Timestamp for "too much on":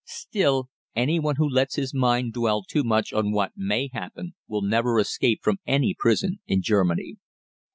2.63-3.31